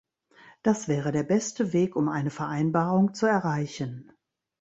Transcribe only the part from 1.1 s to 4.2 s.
der beste Weg, um eine Vereinbarung zu erreichen.